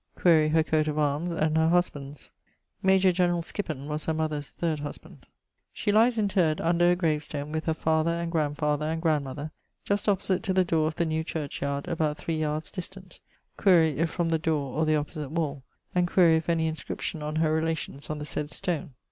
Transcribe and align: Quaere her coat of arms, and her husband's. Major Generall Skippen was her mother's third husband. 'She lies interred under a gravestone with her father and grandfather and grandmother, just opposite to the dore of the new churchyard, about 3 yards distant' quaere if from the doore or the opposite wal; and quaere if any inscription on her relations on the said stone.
Quaere 0.15 0.49
her 0.49 0.63
coat 0.63 0.87
of 0.87 0.97
arms, 0.97 1.31
and 1.31 1.55
her 1.55 1.69
husband's. 1.69 2.31
Major 2.81 3.11
Generall 3.11 3.43
Skippen 3.43 3.87
was 3.87 4.05
her 4.07 4.15
mother's 4.15 4.49
third 4.49 4.79
husband. 4.79 5.27
'She 5.73 5.91
lies 5.91 6.17
interred 6.17 6.59
under 6.59 6.89
a 6.89 6.95
gravestone 6.95 7.51
with 7.51 7.65
her 7.65 7.75
father 7.75 8.09
and 8.09 8.31
grandfather 8.31 8.87
and 8.87 8.99
grandmother, 8.99 9.51
just 9.83 10.09
opposite 10.09 10.41
to 10.41 10.53
the 10.53 10.65
dore 10.65 10.87
of 10.87 10.95
the 10.95 11.05
new 11.05 11.23
churchyard, 11.23 11.87
about 11.87 12.17
3 12.17 12.35
yards 12.35 12.71
distant' 12.71 13.19
quaere 13.57 13.95
if 13.95 14.09
from 14.09 14.29
the 14.29 14.39
doore 14.39 14.73
or 14.75 14.87
the 14.87 14.95
opposite 14.95 15.29
wal; 15.29 15.61
and 15.93 16.07
quaere 16.07 16.31
if 16.35 16.49
any 16.49 16.65
inscription 16.65 17.21
on 17.21 17.35
her 17.35 17.53
relations 17.53 18.09
on 18.09 18.17
the 18.17 18.25
said 18.25 18.49
stone. 18.49 18.95